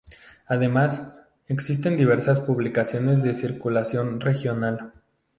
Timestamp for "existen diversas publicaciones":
1.47-3.21